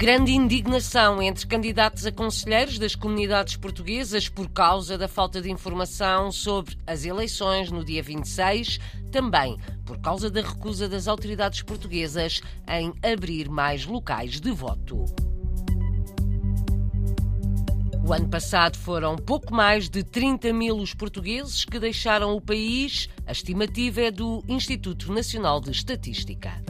[0.00, 6.32] Grande indignação entre candidatos a conselheiros das comunidades portuguesas por causa da falta de informação
[6.32, 8.78] sobre as eleições no dia 26,
[9.12, 15.04] também por causa da recusa das autoridades portuguesas em abrir mais locais de voto.
[18.02, 23.06] O ano passado foram pouco mais de 30 mil os portugueses que deixaram o país.
[23.26, 26.69] A estimativa é do Instituto Nacional de Estatística.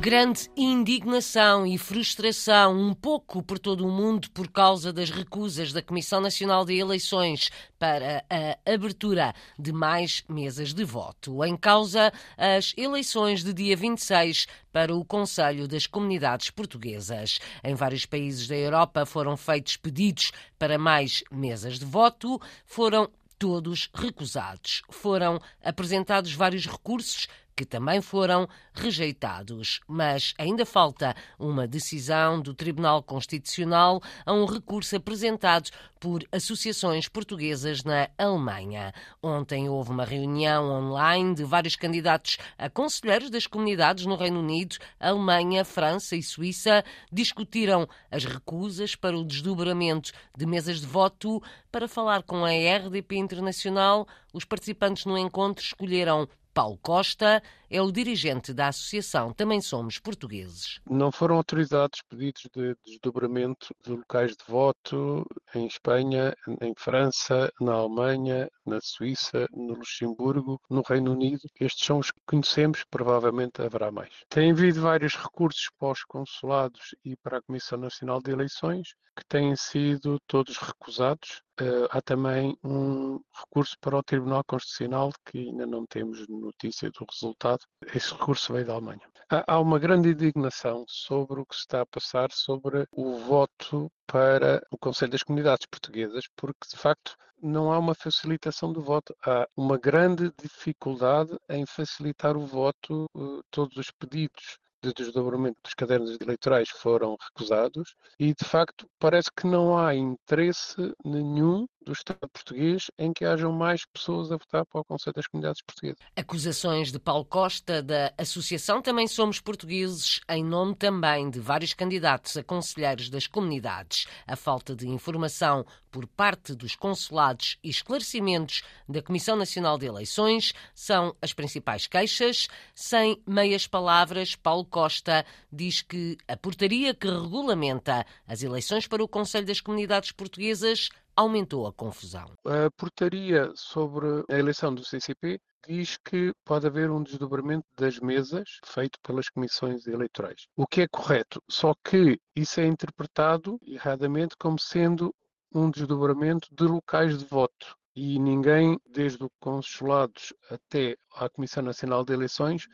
[0.00, 5.82] Grande indignação e frustração, um pouco por todo o mundo, por causa das recusas da
[5.82, 11.44] Comissão Nacional de Eleições para a abertura de mais mesas de voto.
[11.44, 17.40] Em causa, as eleições de dia 26 para o Conselho das Comunidades Portuguesas.
[17.64, 23.88] Em vários países da Europa foram feitos pedidos para mais mesas de voto, foram todos
[23.94, 24.82] recusados.
[24.90, 29.80] Foram apresentados vários recursos que também foram rejeitados.
[29.88, 37.82] Mas ainda falta uma decisão do Tribunal Constitucional a um recurso apresentado por associações portuguesas
[37.82, 38.92] na Alemanha.
[39.20, 44.76] Ontem houve uma reunião online de vários candidatos a conselheiros das comunidades no Reino Unido,
[45.00, 46.84] Alemanha, França e Suíça.
[47.12, 51.42] Discutiram as recusas para o desdobramento de mesas de voto.
[51.72, 56.28] Para falar com a RDP Internacional, os participantes no encontro escolheram
[56.58, 60.80] Paulo Costa é o dirigente da Associação Também Somos Portugueses.
[60.90, 67.74] Não foram autorizados pedidos de desdobramento de locais de voto em Espanha, em França, na
[67.74, 71.42] Alemanha, na Suíça, no Luxemburgo, no Reino Unido.
[71.58, 74.12] Estes são os que conhecemos, provavelmente haverá mais.
[74.28, 79.24] Tem havido vários recursos para os consulados e para a Comissão Nacional de Eleições que
[79.26, 81.42] têm sido todos recusados.
[81.60, 87.04] Uh, há também um recurso para o Tribunal Constitucional que ainda não temos notícia do
[87.10, 87.60] resultado.
[87.92, 89.00] Esse recurso veio da Alemanha.
[89.28, 93.90] Há, há uma grande indignação sobre o que se está a passar sobre o voto
[94.06, 99.14] para o Conselho das Comunidades Portuguesas, porque de facto não há uma facilitação do voto.
[99.24, 105.74] Há uma grande dificuldade em facilitar o voto, uh, todos os pedidos de desdobramento dos
[105.74, 112.28] cadernos eleitorais foram recusados e, de facto, parece que não há interesse nenhum do Estado
[112.28, 115.98] português em que hajam mais pessoas a votar para o Conselho das Comunidades Portuguesas.
[116.16, 122.36] Acusações de Paulo Costa da Associação Também Somos Portugueses, em nome também de vários candidatos
[122.36, 124.06] a conselheiros das comunidades.
[124.26, 130.52] A falta de informação por parte dos consulados e esclarecimentos da Comissão Nacional de Eleições
[130.74, 132.48] são as principais queixas.
[132.74, 139.08] Sem meias palavras, Paulo Costa diz que a portaria que regulamenta as eleições para o
[139.08, 142.32] Conselho das Comunidades Portuguesas aumentou a confusão.
[142.44, 148.60] A portaria sobre a eleição do CCP diz que pode haver um desdobramento das mesas
[148.64, 150.46] feito pelas comissões eleitorais.
[150.56, 155.12] O que é correto, só que isso é interpretado erradamente como sendo
[155.52, 157.76] um desdobramento de locais de voto.
[157.96, 162.68] E ninguém, desde os consulados até à Comissão Nacional de Eleições,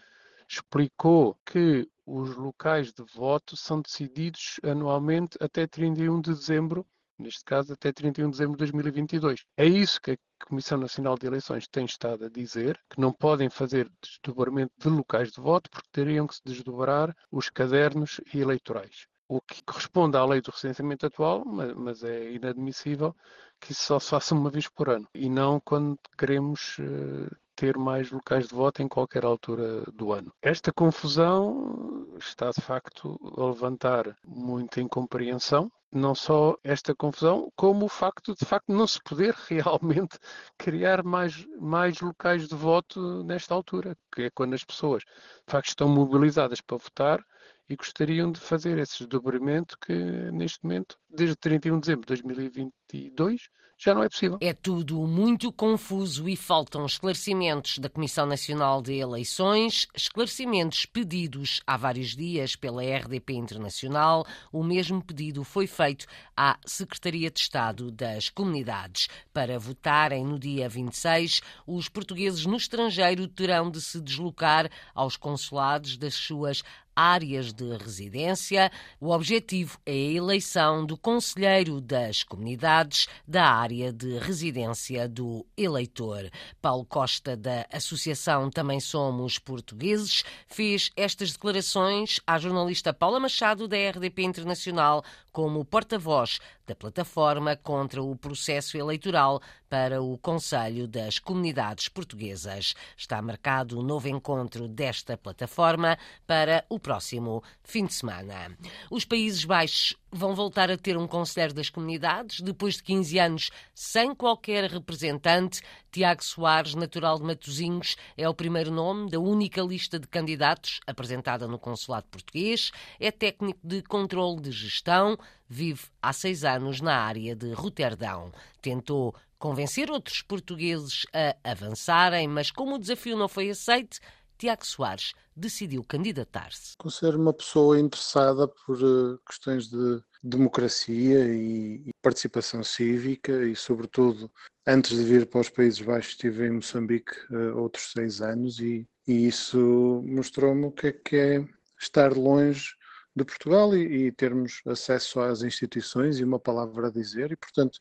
[0.46, 6.86] explicou que os locais de voto são decididos anualmente até 31 de dezembro
[7.18, 9.44] neste caso até 31 de dezembro de 2022.
[9.56, 13.48] É isso que a Comissão Nacional de Eleições tem estado a dizer, que não podem
[13.48, 19.06] fazer desdobramento de locais de voto porque teriam que se desdobrar os cadernos eleitorais.
[19.28, 23.16] O que corresponde à lei do recenseamento atual, mas é inadmissível
[23.58, 27.78] que isso só se faça uma vez por ano e não quando queremos eh, ter
[27.78, 30.32] mais locais de voto em qualquer altura do ano.
[30.42, 37.88] Esta confusão está de facto a levantar muita incompreensão não só esta confusão, como o
[37.88, 40.18] facto de facto não se poder realmente
[40.58, 45.68] criar mais, mais locais de voto nesta altura, que é quando as pessoas de facto
[45.68, 47.24] estão mobilizadas para votar
[47.68, 49.94] e gostariam de fazer esse desdobramento que
[50.32, 54.38] neste momento, desde 31 de dezembro de 2022, já não é possível.
[54.40, 61.76] É tudo muito confuso e faltam esclarecimentos da Comissão Nacional de Eleições, esclarecimentos pedidos há
[61.76, 64.24] vários dias pela RDP Internacional.
[64.52, 66.06] O mesmo pedido foi feito
[66.36, 69.08] à Secretaria de Estado das Comunidades.
[69.32, 75.96] Para votarem no dia 26, os portugueses no estrangeiro terão de se deslocar aos consulados
[75.96, 76.62] das suas
[76.94, 78.70] áreas de residência.
[79.00, 86.30] O objetivo é a eleição do conselheiro das comunidades da área de residência do eleitor.
[86.60, 93.76] Paulo Costa, da Associação Também Somos Portugueses, fez estas declarações à jornalista Paula Machado, da
[93.76, 101.88] RDP Internacional, como porta-voz da plataforma contra o processo eleitoral para o Conselho das Comunidades
[101.88, 102.74] Portuguesas.
[102.96, 108.56] Está marcado um novo encontro desta plataforma para o próximo fim de semana.
[108.90, 113.50] Os Países Baixos vão voltar a ter um Conselheiro das Comunidades depois de 15 anos
[113.74, 115.60] sem qualquer representante.
[115.90, 121.48] Tiago Soares, natural de Matosinhos, é o primeiro nome da única lista de candidatos apresentada
[121.48, 122.70] no Consulado Português.
[123.00, 125.18] É técnico de controle de gestão,
[125.48, 128.32] vive há seis anos na área de Roterdão.
[128.62, 133.98] Tentou convencer outros portugueses a avançarem, mas como o desafio não foi aceito,
[134.44, 136.76] Tiago Soares decidiu candidatar-se.
[136.76, 144.30] Considero uma pessoa interessada por uh, questões de democracia e, participação cívica e, sobretudo,
[144.66, 148.86] antes de vir para os Países Baixos, estive em Moçambique uh, outros seis anos e,
[149.08, 151.48] e isso mostrou-me o que é que é
[151.80, 152.74] estar longe
[153.14, 157.32] de Portugal e, e, termos acesso às instituições e uma palavra a dizer.
[157.32, 157.78] E, portanto,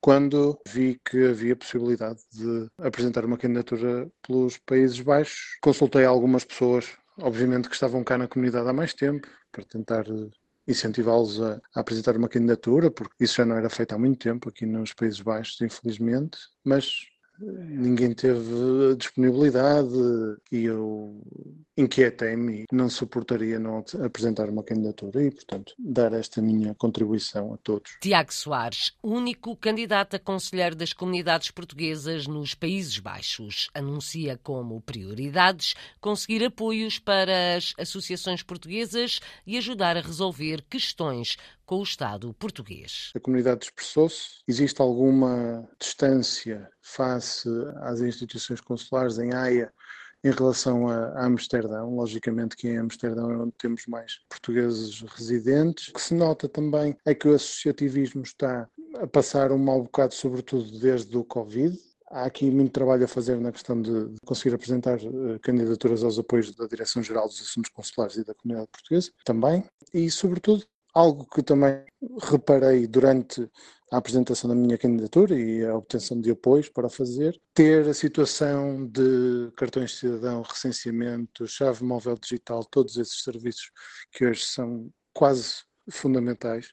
[0.00, 6.86] quando vi que havia possibilidade de apresentar uma candidatura pelos Países Baixos, consultei algumas pessoas,
[7.18, 10.30] obviamente que estavam cá na comunidade há mais tempo, para tentar eh,
[10.66, 14.48] incentivá-los a, a, apresentar uma candidatura, porque isso já não era feito há muito tempo
[14.48, 17.10] aqui nos Países Baixos, infelizmente, mas
[17.40, 19.88] ninguém teve disponibilidade
[20.52, 21.22] e eu
[21.80, 27.56] inquietei-me e não suportaria não apresentar uma candidatura e, portanto, dar esta minha contribuição a
[27.56, 27.96] todos.
[28.00, 35.74] Tiago Soares, único candidato a conselheiro das comunidades portuguesas nos Países Baixos, anuncia como prioridades
[36.00, 43.12] conseguir apoios para as associações portuguesas e ajudar a resolver questões com o Estado português.
[43.14, 44.40] A comunidade expressou-se.
[44.48, 47.48] Existe alguma distância face
[47.82, 49.72] às instituições consulares em Haia
[50.22, 51.94] em relação a, Amsterdão.
[51.94, 55.88] Logicamente que em Amsterdão é onde temos mais portugueses residentes.
[55.88, 60.14] O que se nota também é que o associativismo está a passar um mau bocado,
[60.14, 61.78] sobretudo desde o Covid.
[62.10, 66.52] Há aqui muito trabalho a fazer na questão de conseguir apresentar eh, candidaturas aos apoios
[66.56, 69.64] da Direção-Geral dos Assuntos Consulares e da Comunidade Portuguesa também.
[69.94, 71.84] E, sobretudo, Algo que também
[72.22, 73.48] reparei durante
[73.90, 78.86] a apresentação da minha candidatura e a obtenção de apoios para fazer, ter a situação
[78.86, 83.70] de cartões de cidadão, recenseamento, chave móvel digital, todos esses serviços
[84.12, 86.68] que hoje são quase fundamentais,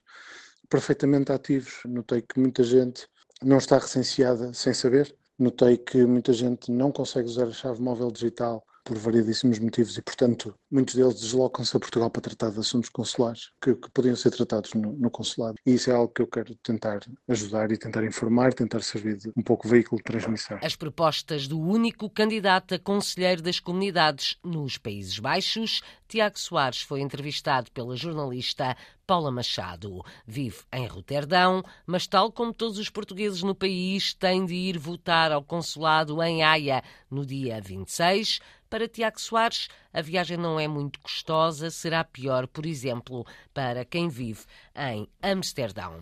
[0.70, 1.80] perfeitamente ativos.
[1.86, 3.08] Notei que muita gente
[3.42, 8.12] não está recenseada sem saber, notei que muita gente não consegue usar a chave móvel
[8.12, 12.90] digital por variedíssimos motivos e, portanto, muitos deles deslocam-se a Portugal para tratar de assuntos
[12.90, 15.58] consulares que, que podiam ser tratados no, no, consulado.
[15.66, 19.30] E isso é algo que eu quero tentar ajudar e tentar informar, tentar servir de
[19.36, 20.58] um pouco veículo de transmissão.
[20.64, 27.02] As propostas do único candidato a conselheiro das comunidades nos Países Baixos, Tiago Soares, foi
[27.02, 30.04] entrevistado pela jornalista Paula Machado.
[30.26, 35.32] Vive em Roterdão, mas, tal como todos os portugueses no país, tem de ir votar
[35.32, 38.40] ao consulado em Haia no dia 26
[38.70, 44.10] para Tiago Soares, a viagem não é muito custosa, será pior, por exemplo, para quem
[44.10, 44.42] vive
[44.76, 46.00] em Amsterdão.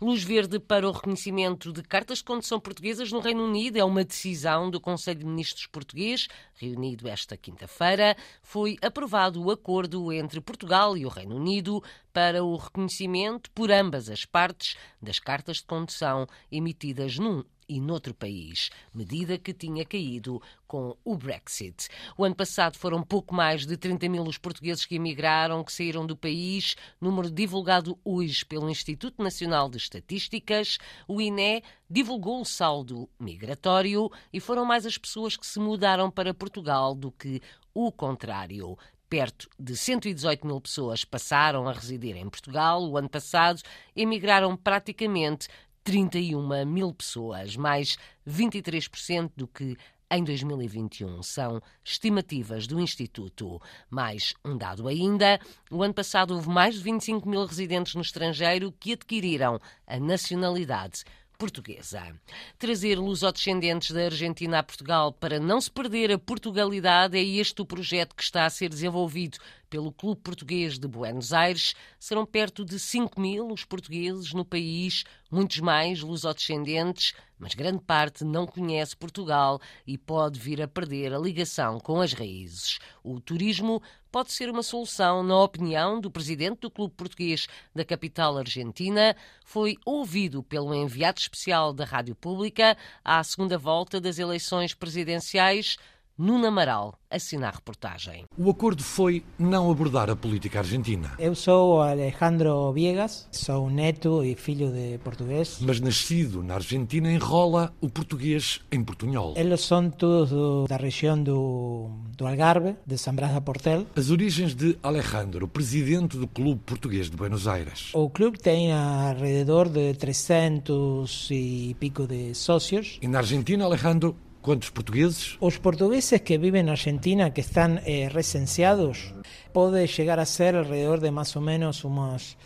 [0.00, 4.04] Luz verde para o reconhecimento de cartas de condução portuguesas no Reino Unido é uma
[4.04, 8.16] decisão do Conselho de Ministros português, reunido esta quinta-feira.
[8.42, 14.08] Foi aprovado o acordo entre Portugal e o Reino Unido para o reconhecimento por ambas
[14.08, 20.40] as partes das cartas de condução emitidas num e noutro país, medida que tinha caído
[20.66, 21.88] com o Brexit.
[22.16, 26.06] O ano passado foram pouco mais de 30 mil os portugueses que emigraram, que saíram
[26.06, 30.78] do país, número divulgado hoje pelo Instituto Nacional de Estatísticas.
[31.06, 36.34] O INE divulgou o saldo migratório e foram mais as pessoas que se mudaram para
[36.34, 37.40] Portugal do que
[37.72, 38.76] o contrário
[39.08, 42.82] perto de 118 mil pessoas passaram a residir em Portugal.
[42.82, 43.62] O ano passado
[43.94, 45.46] emigraram praticamente
[45.84, 49.76] 31 mil pessoas, mais 23% do que
[50.10, 51.22] em 2021.
[51.22, 53.60] São estimativas do Instituto.
[53.90, 55.38] Mais um dado ainda:
[55.70, 61.04] o ano passado houve mais de 25 mil residentes no estrangeiro que adquiriram a nacionalidade
[61.36, 62.14] portuguesa.
[62.58, 67.66] Trazer lusodescendentes da Argentina a Portugal para não se perder a Portugalidade é este o
[67.66, 69.38] projeto que está a ser desenvolvido
[69.74, 71.74] pelo Clube Português de Buenos Aires.
[71.98, 78.24] Serão perto de 5 mil os portugueses no país, muitos mais lusodescendentes, mas grande parte
[78.24, 82.78] não conhece Portugal e pode vir a perder a ligação com as raízes.
[83.02, 88.38] O turismo pode ser uma solução, na opinião do presidente do Clube Português da capital
[88.38, 89.16] argentina.
[89.44, 95.76] Foi ouvido pelo enviado especial da Rádio Pública à segunda volta das eleições presidenciais
[96.16, 98.24] Nuno Amaral assina a reportagem.
[98.38, 101.10] O acordo foi não abordar a política argentina.
[101.18, 105.58] Eu sou Alejandro Viegas, sou neto e filho de português.
[105.60, 109.34] Mas nascido na Argentina enrola o português em portunhol.
[109.36, 113.84] Eles são todos do, da região do, do Algarve, de San Brás da Portel.
[113.96, 117.90] As origens de Alejandro, presidente do Clube Português de Buenos Aires.
[117.92, 123.00] O clube tem alrededor de 300 e pico de sócios.
[123.02, 125.38] E na Argentina, Alejandro Quantos portugueses?
[125.40, 129.14] Os portugueses que vivem na Argentina, que estão eh, recenseados,
[129.54, 132.36] pode chegar a ser alrededor de mais ou menos umas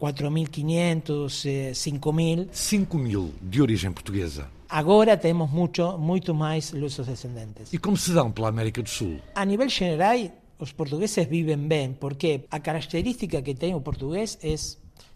[0.00, 2.48] 4.500, eh, 5.000.
[2.48, 4.48] 5.000 de origem portuguesa.
[4.66, 7.70] Agora temos muito, muito mais lusos descendentes.
[7.70, 9.20] E como se dão pela América do Sul?
[9.34, 10.16] A nível geral,
[10.58, 14.54] os portugueses vivem bem, porque a característica que tem o português é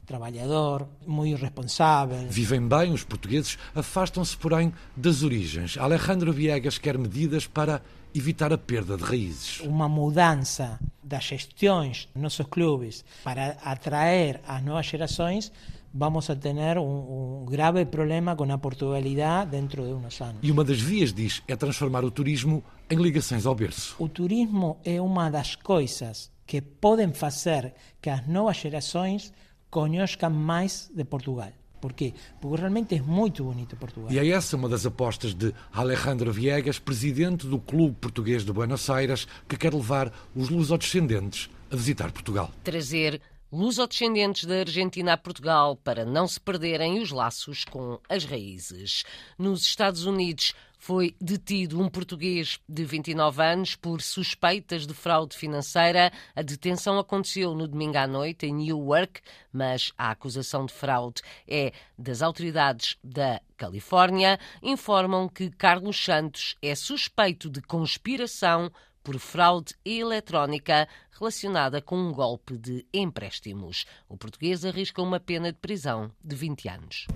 [0.06, 2.26] trabalhador, muito responsável.
[2.28, 5.76] Vivem bem os portugueses, afastam-se, porém, das origens.
[5.76, 7.82] Alejandro Viegas quer medidas para
[8.14, 9.60] evitar a perda de raízes.
[9.60, 15.52] Uma mudança das gestões dos nossos clubes para atrair as novas gerações
[15.92, 20.36] vamos a ter um, um, grave problema com a Portugalidade dentro de uns anos.
[20.42, 23.96] E uma das vias, diz, é transformar o turismo em ligações ao berço.
[23.98, 29.32] O turismo é uma das coisas que podem fazer que as novas gerações
[29.76, 31.52] conozcan mais de Portugal.
[31.82, 32.14] Por quê?
[32.40, 34.10] Porque realmente é muito bonito Portugal.
[34.10, 38.88] E é essa uma das apostas de Alejandro Viegas, presidente do Clube Português de Buenos
[38.88, 42.50] Aires, que quer levar os lusodescendentes a visitar Portugal.
[42.64, 43.20] Trazer
[43.52, 49.04] lusodescendentes da Argentina a Portugal para não se perderem os laços com as raízes.
[49.38, 50.54] Nos Estados Unidos
[50.86, 56.12] foi detido um português de 29 anos por suspeitas de fraude financeira.
[56.32, 59.20] A detenção aconteceu no domingo à noite em Newark,
[59.52, 64.38] mas a acusação de fraude é das autoridades da Califórnia.
[64.62, 68.70] Informam que Carlos Santos é suspeito de conspiração
[69.02, 70.86] por fraude eletrónica
[71.18, 73.86] relacionada com um golpe de empréstimos.
[74.08, 77.06] O português arrisca uma pena de prisão de 20 anos.